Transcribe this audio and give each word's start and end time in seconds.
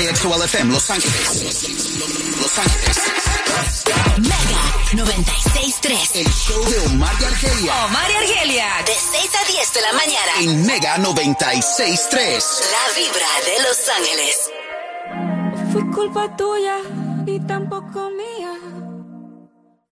KXOL 0.00 0.42
FM 0.44 0.72
Los 0.72 0.88
Ángeles. 0.88 1.68
Los 2.40 2.58
Ángeles. 2.58 2.96
Mega 4.16 5.04
96.3. 5.04 6.16
El 6.16 6.26
show 6.32 6.64
de 6.70 6.78
Omar 6.86 7.14
y 7.20 7.24
Argelia 7.24 7.84
Omar 7.84 8.10
y 8.10 8.14
Argelia. 8.14 8.66
De 8.86 8.94
6 8.94 9.30
a 9.34 9.52
10 9.52 9.74
de 9.74 9.80
la 9.82 9.92
mañana. 9.92 10.32
en 10.40 10.66
Mega 10.66 10.96
96.3. 10.96 12.44
La 12.70 12.84
vibra 12.96 13.28
de 13.44 13.62
Los 13.62 13.88
Ángeles. 13.98 14.50
Fue 15.70 15.90
culpa 15.90 16.34
tuya 16.34 16.78
y 17.26 17.38
tampoco 17.40 18.08
mía. 18.10 18.79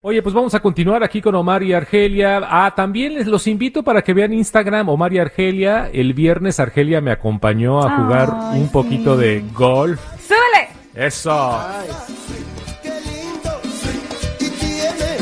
Oye, 0.09 0.23
pues 0.23 0.35
vamos 0.35 0.55
a 0.55 0.61
continuar 0.61 1.05
aquí 1.05 1.21
con 1.21 1.35
Omar 1.35 1.63
y 1.63 1.75
Argelia. 1.75 2.41
Ah, 2.43 2.73
también 2.75 3.13
les 3.13 3.27
los 3.27 3.47
invito 3.47 3.83
para 3.83 4.01
que 4.01 4.15
vean 4.15 4.33
Instagram 4.33 4.89
Omar 4.89 5.13
y 5.13 5.19
Argelia. 5.19 5.91
El 5.93 6.15
viernes 6.15 6.59
Argelia 6.59 7.03
me 7.03 7.11
acompañó 7.11 7.81
a 7.87 7.95
jugar 7.95 8.33
Ay, 8.35 8.63
un 8.63 8.71
poquito 8.71 9.17
sí. 9.19 9.21
de 9.27 9.45
golf. 9.53 10.01
¡Súbele! 10.27 10.71
Eso. 10.95 11.61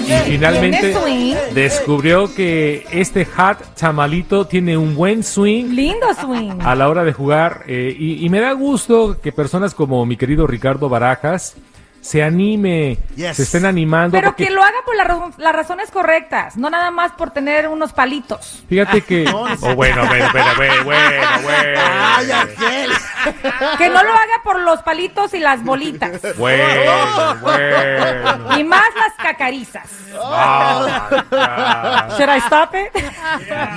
Y 0.06 0.30
finalmente 0.30 0.94
descubrió 1.52 2.32
que 2.32 2.86
este 2.92 3.26
hat 3.36 3.58
chamalito 3.74 4.46
tiene 4.46 4.76
un 4.76 4.94
buen 4.94 5.24
swing 5.24 5.64
Lindo 5.74 6.14
swing. 6.14 6.60
a 6.60 6.76
la 6.76 6.88
hora 6.88 7.02
de 7.02 7.12
jugar 7.12 7.64
eh, 7.66 7.92
y, 7.98 8.24
y 8.24 8.28
me 8.28 8.38
da 8.38 8.52
gusto 8.52 9.20
que 9.20 9.32
personas 9.32 9.74
como 9.74 10.06
mi 10.06 10.16
querido 10.16 10.46
Ricardo 10.46 10.88
Barajas 10.88 11.56
se 12.06 12.22
anime, 12.22 12.98
Yes. 13.16 13.36
se 13.36 13.42
estén 13.42 13.66
animando. 13.66 14.12
Pero 14.16 14.28
porque 14.30 14.46
que 14.46 14.50
lo 14.52 14.62
haga 14.62 14.76
por 14.84 14.94
la 14.96 15.06
las 15.38 15.54
razones 15.54 15.90
correctas, 15.90 16.56
no 16.56 16.70
nada 16.70 16.90
más 16.90 17.12
por 17.12 17.30
tener 17.30 17.66
unos 17.68 17.92
palitos. 17.92 18.62
Fíjate 18.68 19.00
que... 19.02 19.24
No, 19.24 19.48
no 19.48 19.56
Oh, 19.62 19.74
bueno, 19.74 20.06
bueno, 20.06 20.28
bueno, 20.32 20.50
bueno, 20.84 20.84
bueno. 20.84 21.80
Ay, 22.16 22.30
Argel. 22.30 22.92
Que 23.78 23.88
no 23.88 24.02
lo 24.04 24.12
haga 24.12 24.42
por 24.44 24.60
los 24.60 24.82
palitos 24.82 25.34
y 25.34 25.40
las 25.40 25.64
bolitas. 25.64 26.20
Bueno, 26.36 26.64
bueno. 27.40 28.58
Y 28.58 28.64
más 28.64 28.84
las 28.94 29.12
cacarizas. 29.20 29.88
Ah, 30.22 31.08
ya. 31.30 32.08
Should 32.16 32.30
I 32.34 32.38
stop 32.38 32.74
it? 32.74 32.92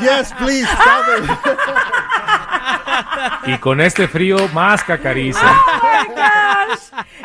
Yes, 0.01 0.33
please, 0.37 0.67
stop 0.71 1.05
it. 1.17 1.29
y 3.47 3.57
con 3.57 3.81
este 3.81 4.07
frío, 4.07 4.47
más 4.53 4.83
cacariza. 4.83 5.41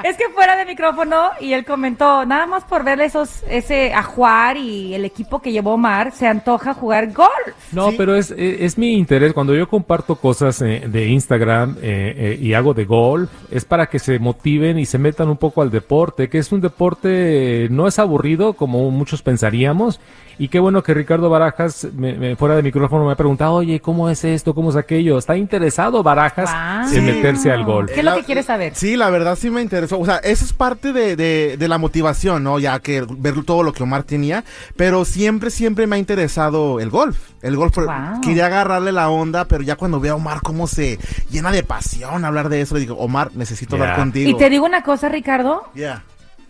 Es 0.03 0.17
que 0.17 0.29
fuera 0.35 0.57
de 0.57 0.65
micrófono 0.65 1.31
y 1.41 1.53
él 1.53 1.65
comentó, 1.65 2.25
nada 2.27 2.47
más 2.47 2.65
por 2.65 2.85
ver 2.85 3.01
esos, 3.01 3.43
ese 3.49 3.93
ajuar 3.95 4.57
y 4.57 4.95
el 4.95 5.05
equipo 5.05 5.41
que 5.41 5.53
llevó 5.53 5.75
Omar, 5.75 6.13
se 6.13 6.27
antoja 6.27 6.75
jugar 6.75 7.13
golf. 7.13 7.31
No, 7.73 7.91
pero 7.97 8.17
es, 8.17 8.31
es, 8.31 8.61
es 8.61 8.79
mi 8.79 8.95
interés. 8.95 9.33
Cuando 9.33 9.55
yo 9.55 9.69
comparto 9.69 10.17
cosas 10.17 10.61
eh, 10.63 10.85
de 10.87 11.07
Instagram 11.09 11.77
eh, 11.83 12.15
eh, 12.17 12.39
y 12.41 12.55
hago 12.55 12.75
de 12.75 12.85
golf, 12.85 13.31
es 13.51 13.65
para 13.65 13.87
que 13.87 13.99
se 13.99 14.19
motiven 14.19 14.79
y 14.79 14.87
se 14.87 14.99
metan 14.99 15.29
un 15.29 15.37
poco 15.37 15.63
al 15.63 15.71
deporte, 15.71 16.29
que 16.29 16.39
es 16.39 16.53
un 16.53 16.61
deporte, 16.61 17.65
eh, 17.65 17.69
no 17.71 17.87
es 17.87 17.99
aburrido 17.99 18.55
como 18.55 18.91
muchos 18.91 19.23
pensaríamos. 19.23 20.01
Y 20.37 20.49
qué 20.49 20.59
bueno 20.59 20.83
que 20.83 20.93
Ricardo 20.95 21.31
Barajas, 21.31 21.87
me- 21.95 22.15
me- 22.15 22.35
fuera 22.35 22.57
de 22.57 22.63
micrófono, 22.65 23.07
me 23.07 23.13
ha 23.13 23.15
preguntado, 23.15 23.55
oye, 23.55 23.79
¿cómo 23.79 24.11
es 24.11 24.25
esto? 24.25 24.53
¿Cómo 24.53 24.71
es 24.71 24.75
aquello? 24.77 25.17
¿Está 25.17 25.37
interesado 25.37 26.03
Barajas 26.03 26.51
Wow. 26.51 26.83
en 26.99 27.07
Sí. 27.07 27.13
meterse 27.13 27.53
al 27.53 27.65
golf? 27.65 27.93
¿Qué 27.93 28.01
es 28.01 28.05
lo 28.05 28.17
que 28.17 28.25
quieres 28.25 28.47
saber? 28.47 28.75
Sí, 28.75 28.97
la 28.97 29.11
verdad 29.11 29.34
sí 29.37 29.51
me 29.51 29.63
interesó. 29.63 29.99
O 29.99 30.05
sea, 30.05 30.17
eso 30.19 30.45
es 30.45 30.53
parte 30.53 30.93
de, 30.93 31.17
de- 31.17 31.57
de 31.59 31.69
la 31.69 31.79
motivación, 31.79 32.43
¿no? 32.45 32.59
Ya 32.59 32.79
que 32.81 33.05
ver 33.19 33.43
todo 33.45 33.63
lo 33.63 33.73
que 33.73 33.83
Omar 33.83 34.03
tenía. 34.05 34.45
Pero 34.77 35.05
siempre, 35.05 35.51
siempre 35.51 35.87
me 35.87 35.97
ha 35.97 35.99
interesado 35.99 36.81
el 36.81 36.91
golf. 36.91 37.19
El 37.43 37.57
golf, 37.57 37.77
Wow. 37.77 38.21
quería 38.23 38.47
agarrarle 38.47 38.93
la 38.93 39.09
onda, 39.11 39.45
pero 39.47 39.63
ya 39.63 39.77
cuando 39.77 40.01
veo 40.01 40.15
a 40.15 40.17
Omar 40.17 40.41
cómo 40.43 40.67
se 40.67 40.99
llena 41.31 41.51
de 41.53 41.63
pasión 41.63 42.25
hablar 42.25 42.49
de 42.49 42.61
eso, 42.63 42.75
le 42.75 42.81
digo, 42.81 42.97
Omar, 42.97 43.31
necesito 43.35 43.77
Ya. 43.77 43.83
hablar 43.83 43.99
contigo. 43.99 44.31
Y 44.31 44.37
te 44.37 44.49
digo 44.49 44.65
una 44.65 44.83
cosa, 44.83 45.09
Ricardo. 45.09 45.65
Yeah. 45.75 46.03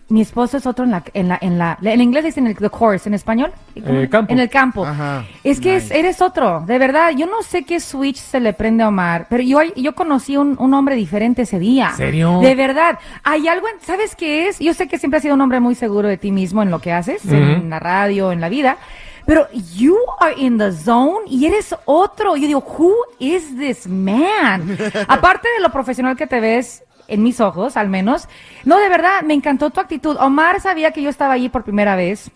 Mi 0.07 0.21
esposo 0.21 0.57
es 0.57 0.67
otro 0.67 0.85
en 0.85 0.91
la, 0.91 1.03
en 1.15 1.27
la, 1.27 1.39
en 1.41 1.57
la, 1.57 1.79
en 1.81 1.99
inglés 1.99 2.23
dicen 2.25 2.45
el 2.45 2.55
the 2.55 2.69
course, 2.69 3.09
en 3.09 3.15
español. 3.15 3.51
Eh, 3.75 4.07
campo. 4.09 4.31
En 4.31 4.39
el 4.39 4.49
campo. 4.51 4.85
Ajá. 4.85 5.25
Es 5.43 5.59
que 5.59 5.77
es- 5.77 5.89
eres 5.89 6.21
otro, 6.21 6.63
de 6.67 6.77
verdad. 6.77 7.09
Yo 7.17 7.25
no 7.25 7.41
sé 7.41 7.63
qué 7.63 7.79
switch 7.79 8.17
se 8.17 8.39
le 8.39 8.53
prende 8.53 8.83
a 8.83 8.89
Omar, 8.89 9.25
pero 9.31 9.41
yo, 9.41 9.59
yo 9.75 9.95
conocí 9.95 10.37
un, 10.37 10.57
un 10.59 10.73
hombre 10.75 10.95
diferente 10.95 11.41
ese 11.41 11.57
día. 11.57 11.91
¿Serio? 11.97 12.39
De 12.41 12.53
verdad. 12.53 12.99
Hay 13.23 13.47
algo, 13.47 13.67
en- 13.67 13.81
¿sabes 13.81 14.15
qué 14.15 14.47
es? 14.47 14.59
Yo 14.59 14.75
sé 14.75 14.87
que 14.87 14.99
siempre 14.99 15.17
has 15.17 15.23
sido 15.23 15.33
un 15.33 15.41
hombre 15.41 15.59
muy 15.59 15.73
seguro 15.73 16.07
de 16.07 16.17
ti 16.17 16.31
mismo 16.31 16.61
en 16.61 16.69
lo 16.69 16.79
que 16.79 16.91
haces, 16.91 17.25
en 17.25 17.71
la 17.71 17.79
radio, 17.79 18.31
en 18.31 18.41
la 18.41 18.49
vida. 18.49 18.77
Pero 19.25 19.47
you 19.75 19.97
are 20.19 20.35
in 20.37 20.59
the 20.59 20.71
zone 20.71 21.21
y 21.27 21.47
eres 21.47 21.75
otro. 21.85 22.35
Yo 22.37 22.45
digo, 22.45 22.59
who 22.77 22.93
is 23.17 23.57
this 23.57 23.87
man? 23.87 24.77
Aparte 25.07 25.47
de 25.57 25.63
lo 25.63 25.71
profesional 25.71 26.15
que 26.15 26.27
te 26.27 26.39
ves, 26.39 26.83
en 27.07 27.23
mis 27.23 27.39
ojos 27.39 27.77
al 27.77 27.89
menos, 27.89 28.27
no, 28.63 28.77
de 28.77 28.89
verdad, 28.89 29.21
me 29.23 29.33
encantó 29.33 29.69
tu 29.69 29.79
actitud. 29.79 30.17
Omar 30.19 30.61
sabía 30.61 30.91
que 30.91 31.01
yo 31.01 31.09
estaba 31.09 31.33
allí 31.33 31.49
por 31.49 31.63
primera 31.63 31.95
vez 31.95 32.31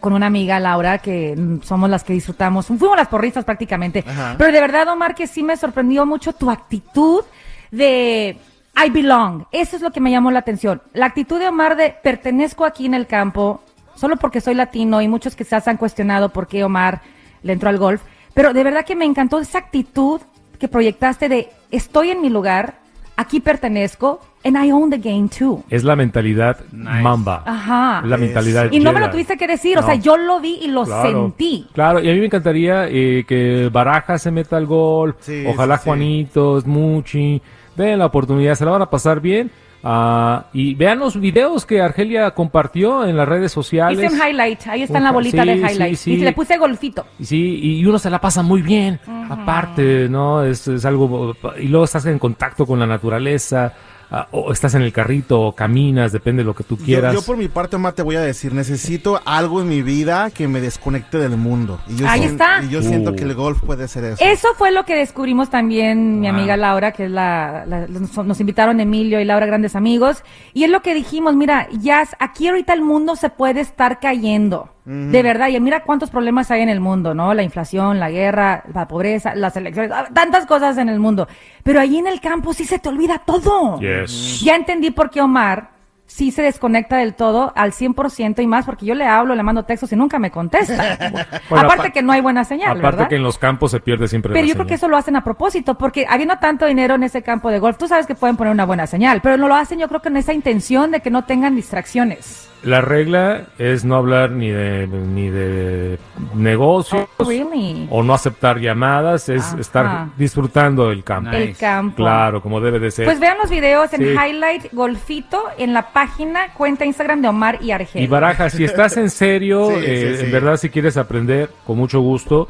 con 0.00 0.12
una 0.12 0.26
amiga, 0.26 0.58
Laura, 0.58 0.98
que 0.98 1.36
mm, 1.36 1.62
somos 1.62 1.90
las 1.90 2.04
que 2.04 2.12
disfrutamos, 2.12 2.66
fuimos 2.66 2.96
las 2.96 3.08
porristas 3.08 3.44
prácticamente. 3.44 4.04
Ajá. 4.06 4.34
Pero 4.38 4.52
de 4.52 4.60
verdad, 4.60 4.88
Omar, 4.88 5.14
que 5.14 5.26
sí 5.26 5.42
me 5.42 5.56
sorprendió 5.56 6.06
mucho 6.06 6.32
tu 6.32 6.50
actitud 6.50 7.24
de 7.70 8.38
I 8.74 8.90
belong. 8.90 9.44
Eso 9.52 9.76
es 9.76 9.82
lo 9.82 9.90
que 9.90 10.00
me 10.00 10.10
llamó 10.10 10.30
la 10.30 10.38
atención. 10.38 10.82
La 10.92 11.06
actitud 11.06 11.38
de 11.38 11.48
Omar 11.48 11.76
de 11.76 11.94
pertenezco 12.02 12.64
aquí 12.64 12.86
en 12.86 12.94
el 12.94 13.06
campo, 13.06 13.62
solo 13.94 14.16
porque 14.16 14.40
soy 14.40 14.54
latino 14.54 15.02
y 15.02 15.08
muchos 15.08 15.36
quizás 15.36 15.68
han 15.68 15.76
cuestionado 15.76 16.30
por 16.30 16.46
qué 16.46 16.64
Omar 16.64 17.02
le 17.42 17.52
entró 17.52 17.68
al 17.68 17.78
golf. 17.78 18.02
Pero 18.34 18.54
de 18.54 18.64
verdad 18.64 18.86
que 18.86 18.96
me 18.96 19.04
encantó 19.04 19.40
esa 19.40 19.58
actitud 19.58 20.20
que 20.58 20.68
proyectaste 20.68 21.28
de 21.28 21.50
estoy 21.70 22.10
en 22.10 22.22
mi 22.22 22.30
lugar, 22.30 22.76
aquí 23.16 23.40
pertenezco, 23.40 24.20
and 24.44 24.56
I 24.56 24.70
own 24.72 24.90
the 24.90 24.98
game 24.98 25.28
too. 25.28 25.62
Es 25.70 25.84
la 25.84 25.94
mentalidad 25.96 26.58
mamba. 26.72 27.42
Ajá. 27.46 28.02
La 28.06 28.16
mentalidad 28.16 28.70
Y 28.72 28.80
no 28.80 28.92
me 28.92 29.00
lo 29.00 29.10
tuviste 29.10 29.36
que 29.36 29.46
decir, 29.46 29.78
o 29.78 29.82
sea, 29.82 29.94
yo 29.94 30.16
lo 30.16 30.40
vi 30.40 30.58
y 30.62 30.68
lo 30.68 30.84
Claro, 30.84 31.08
sentí. 31.10 31.66
Claro, 31.72 32.00
y 32.00 32.10
a 32.10 32.12
mí 32.12 32.18
me 32.20 32.26
encantaría 32.26 32.88
eh, 32.88 33.24
que 33.26 33.68
Baraja 33.72 34.18
se 34.18 34.30
meta 34.30 34.56
al 34.56 34.66
gol. 34.66 35.14
Sí, 35.20 35.44
Ojalá 35.46 35.76
sí, 35.76 35.82
sí. 35.82 35.88
Juanito, 35.88 36.60
Smuchi, 36.60 37.40
den 37.76 37.98
la 37.98 38.06
oportunidad, 38.06 38.54
se 38.54 38.64
la 38.64 38.72
van 38.72 38.82
a 38.82 38.90
pasar 38.90 39.20
bien. 39.20 39.50
Ah, 39.84 40.46
y 40.52 40.74
vean 40.74 41.00
los 41.00 41.18
videos 41.18 41.66
que 41.66 41.80
Argelia 41.80 42.30
compartió 42.32 43.04
en 43.04 43.16
las 43.16 43.28
redes 43.28 43.50
sociales. 43.50 43.98
Hice 43.98 44.14
un 44.14 44.28
highlight, 44.28 44.66
ahí 44.68 44.82
está 44.82 44.98
en 44.98 45.04
la 45.04 45.12
bolita 45.12 45.42
sí, 45.42 45.48
de 45.48 45.54
sí, 45.56 45.72
highlight. 45.72 45.96
sí. 45.96 46.12
Y 46.12 46.16
le 46.18 46.32
puse 46.32 46.56
golfito. 46.56 47.04
Y 47.18 47.24
Sí, 47.24 47.58
y 47.62 47.84
uno 47.86 47.98
se 47.98 48.10
la 48.10 48.20
pasa 48.20 48.42
muy 48.42 48.62
bien. 48.62 49.00
Aparte, 49.28 50.08
¿no? 50.08 50.44
Es, 50.44 50.68
es 50.68 50.84
algo. 50.84 51.34
Y 51.58 51.68
luego 51.68 51.84
estás 51.84 52.06
en 52.06 52.18
contacto 52.18 52.66
con 52.66 52.78
la 52.78 52.86
naturaleza. 52.86 53.72
Ah, 54.12 54.28
o 54.30 54.52
estás 54.52 54.74
en 54.74 54.82
el 54.82 54.92
carrito, 54.92 55.40
o 55.40 55.52
caminas, 55.54 56.12
depende 56.12 56.42
de 56.42 56.46
lo 56.46 56.54
que 56.54 56.62
tú 56.64 56.76
quieras. 56.76 57.12
yo 57.14 57.22
por 57.22 57.36
mi 57.36 57.48
parte, 57.48 57.76
Omar, 57.76 57.94
te 57.94 58.02
voy 58.02 58.16
a 58.16 58.20
decir, 58.20 58.52
necesito 58.54 59.20
algo 59.24 59.60
en 59.60 59.68
mi 59.68 59.82
vida 59.82 60.30
que 60.30 60.46
me 60.46 60.60
desconecte 60.60 61.18
del 61.18 61.36
mundo. 61.36 61.80
Y 61.88 61.96
yo 61.96 62.08
Ahí 62.08 62.24
está. 62.24 62.62
Y 62.62 62.68
yo 62.68 62.82
siento 62.82 63.10
Uh. 63.12 63.16
que 63.16 63.24
el 63.24 63.34
golf 63.34 63.60
puede 63.62 63.88
ser 63.88 64.04
eso. 64.04 64.24
Eso 64.24 64.48
fue 64.56 64.70
lo 64.70 64.84
que 64.84 64.94
descubrimos 64.94 65.50
también 65.50 66.20
mi 66.20 66.28
amiga 66.28 66.56
Laura, 66.56 66.92
que 66.92 67.06
es 67.06 67.10
la, 67.10 67.64
la- 67.66 67.86
nos, 67.88 68.16
nos 68.24 68.40
invitaron 68.40 68.78
Emilio 68.80 69.20
y 69.20 69.24
Laura, 69.24 69.46
grandes 69.46 69.74
amigos. 69.74 70.22
Y 70.52 70.64
es 70.64 70.70
lo 70.70 70.82
que 70.82 70.94
dijimos, 70.94 71.34
mira, 71.34 71.68
ya 71.80 72.06
aquí 72.18 72.48
ahorita 72.48 72.72
el 72.74 72.82
mundo 72.82 73.16
se 73.16 73.30
puede 73.30 73.60
estar 73.60 73.98
cayendo. 74.00 74.68
De 74.84 75.22
verdad, 75.22 75.48
y 75.48 75.60
mira 75.60 75.84
cuántos 75.84 76.10
problemas 76.10 76.50
hay 76.50 76.62
en 76.62 76.68
el 76.68 76.80
mundo, 76.80 77.14
¿no? 77.14 77.34
La 77.34 77.44
inflación, 77.44 78.00
la 78.00 78.10
guerra, 78.10 78.64
la 78.74 78.88
pobreza, 78.88 79.32
las 79.36 79.56
elecciones, 79.56 79.92
ah, 79.94 80.08
tantas 80.12 80.44
cosas 80.44 80.76
en 80.78 80.88
el 80.88 80.98
mundo. 80.98 81.28
Pero 81.62 81.78
ahí 81.78 81.98
en 81.98 82.08
el 82.08 82.20
campo 82.20 82.52
sí 82.52 82.64
se 82.64 82.80
te 82.80 82.88
olvida 82.88 83.18
todo. 83.24 83.78
Yes. 83.78 84.40
Ya 84.40 84.56
entendí 84.56 84.90
por 84.90 85.10
qué 85.10 85.20
Omar 85.20 85.70
sí 86.04 86.30
se 86.32 86.42
desconecta 86.42 86.96
del 86.98 87.14
todo 87.14 87.52
al 87.56 87.72
100% 87.72 88.42
y 88.42 88.46
más 88.46 88.66
porque 88.66 88.84
yo 88.84 88.94
le 88.94 89.06
hablo, 89.06 89.34
le 89.34 89.42
mando 89.42 89.64
textos 89.64 89.92
y 89.92 89.96
nunca 89.96 90.18
me 90.18 90.30
contesta. 90.32 90.98
Bueno, 91.48 91.66
Aparte 91.66 91.86
apa- 91.88 91.90
que 91.92 92.02
no 92.02 92.12
hay 92.12 92.20
buena 92.20 92.44
señal, 92.44 92.72
Aparte 92.78 92.82
¿verdad? 92.96 93.08
que 93.08 93.16
en 93.16 93.22
los 93.22 93.38
campos 93.38 93.70
se 93.70 93.80
pierde 93.80 94.08
siempre 94.08 94.32
Pero 94.32 94.42
la 94.42 94.48
yo 94.48 94.54
creo 94.54 94.66
que 94.66 94.74
eso 94.74 94.88
lo 94.88 94.96
hacen 94.96 95.16
a 95.16 95.22
propósito, 95.24 95.78
porque 95.78 96.06
habiendo 96.08 96.36
tanto 96.38 96.66
dinero 96.66 96.96
en 96.96 97.02
ese 97.04 97.22
campo 97.22 97.50
de 97.50 97.58
golf, 97.60 97.78
tú 97.78 97.86
sabes 97.88 98.06
que 98.06 98.14
pueden 98.14 98.36
poner 98.36 98.52
una 98.52 98.64
buena 98.66 98.86
señal, 98.86 99.20
pero 99.22 99.36
no 99.36 99.48
lo 99.48 99.54
hacen 99.54 99.78
yo 99.78 99.88
creo 99.88 100.02
que 100.02 100.08
en 100.08 100.16
esa 100.16 100.32
intención 100.32 100.90
de 100.90 101.00
que 101.00 101.10
no 101.10 101.24
tengan 101.24 101.54
distracciones. 101.54 102.48
La 102.62 102.80
regla 102.80 103.46
es 103.58 103.84
no 103.84 103.96
hablar 103.96 104.30
ni 104.30 104.48
de 104.50 104.86
ni 104.86 105.28
de 105.30 105.98
negocios 106.34 107.08
Oh, 107.16 107.24
really? 107.24 107.86
o 107.90 108.02
no 108.02 108.14
aceptar 108.14 108.58
llamadas, 108.60 109.28
es 109.28 109.42
Ajá. 109.44 109.60
estar 109.60 110.06
disfrutando 110.16 110.90
el 110.90 111.02
campo. 111.02 111.32
El 111.32 111.56
campo. 111.56 111.96
Claro, 111.96 112.40
como 112.40 112.60
debe 112.60 112.78
de 112.78 112.90
ser. 112.90 113.04
Pues 113.04 113.18
vean 113.18 113.36
los 113.38 113.50
videos 113.50 113.92
en 113.94 114.00
Sí. 114.02 114.08
Highlight 114.12 114.72
Golfito 114.72 115.42
en 115.58 115.72
la 115.74 115.88
página, 115.92 116.52
cuenta 116.54 116.84
Instagram 116.84 117.20
de 117.22 117.28
Omar 117.28 117.58
y 117.62 117.72
Argel. 117.72 118.02
Y 118.02 118.06
Baraja, 118.06 118.48
si 118.50 118.64
estás 118.64 118.96
en 118.96 119.10
serio, 119.10 119.66
Sí, 119.68 119.74
eh, 119.84 120.08
sí, 120.12 120.18
sí. 120.18 120.24
en 120.26 120.32
verdad 120.32 120.56
si 120.56 120.68
quieres 120.70 120.96
aprender, 120.96 121.50
con 121.66 121.76
mucho 121.78 122.00
gusto, 122.00 122.48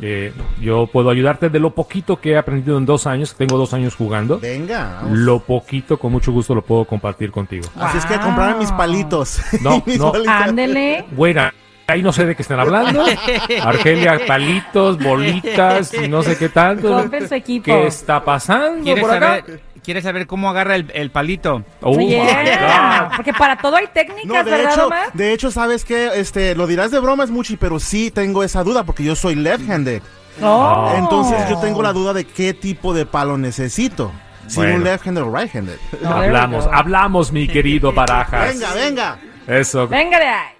eh, 0.00 0.32
yo 0.60 0.86
puedo 0.86 1.10
ayudarte 1.10 1.48
de 1.48 1.58
lo 1.58 1.74
poquito 1.74 2.20
que 2.20 2.32
he 2.32 2.36
aprendido 2.38 2.76
en 2.78 2.84
dos 2.86 3.06
años, 3.06 3.34
tengo 3.34 3.56
dos 3.56 3.72
años 3.74 3.94
jugando. 3.94 4.38
Venga. 4.38 5.00
vamos. 5.02 5.18
Lo 5.18 5.40
poquito, 5.40 5.98
con 5.98 6.12
mucho 6.12 6.32
gusto 6.32 6.54
lo 6.54 6.62
puedo 6.62 6.84
compartir 6.84 7.30
contigo. 7.30 7.66
Así 7.76 7.98
es 7.98 8.06
que 8.06 8.18
comprarme 8.18 8.60
mis 8.60 8.72
palitos. 8.72 9.40
No, 9.62 9.82
Mis 9.86 9.98
no. 9.98 10.12
Ándele. 10.28 11.06
Güera, 11.12 11.52
ahí 11.86 12.02
no 12.02 12.12
sé 12.12 12.26
de 12.26 12.34
qué 12.36 12.42
están 12.42 12.60
hablando. 12.60 13.04
Argelia, 13.62 14.20
palitos, 14.26 14.98
bolitas 14.98 15.94
y 15.94 16.08
no 16.08 16.22
sé 16.22 16.36
qué 16.36 16.48
tanto. 16.48 16.88
Compren 16.88 17.28
su 17.28 17.34
equipo. 17.34 17.64
¿Qué 17.64 17.86
está 17.86 18.24
pasando 18.24 18.82
¿Quieres 18.84 19.02
por 19.04 19.14
acá? 19.14 19.26
saber, 19.40 19.60
quiere 19.86 20.02
saber 20.02 20.26
cómo 20.26 20.50
agarra 20.50 20.74
el, 20.76 20.90
el 20.94 21.10
palito. 21.10 21.62
Oh, 21.80 21.98
Yeah, 21.98 23.10
porque 23.16 23.32
para 23.32 23.56
todo 23.56 23.76
hay 23.76 23.86
técnicas, 23.86 24.26
No, 24.26 24.34
de 24.44 24.50
¿verdad, 24.50 24.72
hecho, 24.72 24.86
Omar? 24.88 25.12
de 25.14 25.32
hecho, 25.32 25.50
¿sabes 25.50 25.84
qué? 25.86 26.10
Este, 26.16 26.54
lo 26.54 26.66
dirás 26.66 26.90
de 26.90 26.98
broma, 26.98 27.24
es 27.24 27.30
mucho, 27.30 27.54
pero 27.58 27.78
sí 27.80 28.10
tengo 28.10 28.42
esa 28.42 28.62
duda 28.64 28.82
porque 28.84 29.02
yo 29.04 29.16
soy 29.16 29.36
left-handed. 29.36 30.02
Oh. 30.42 30.92
Entonces 30.98 31.48
yo 31.48 31.58
tengo 31.60 31.82
la 31.82 31.92
duda 31.94 32.12
de 32.12 32.24
qué 32.26 32.52
tipo 32.52 32.92
de 32.92 33.06
palo 33.06 33.38
necesito. 33.38 34.12
Si 34.48 34.56
Bueno. 34.56 34.74
un 34.76 34.84
left-handed 34.84 35.22
o 35.22 35.34
right-handed. 35.34 35.78
No, 36.02 36.10
Hablamos, 36.10 36.68
hablamos, 36.72 37.32
mi 37.32 37.48
querido 37.48 37.92
Barajas. 37.92 38.52
Venga, 38.54 38.74
venga. 38.74 39.18
Eso. 39.46 39.88
Venga 39.88 40.18
de 40.18 40.26
ahí. 40.26 40.55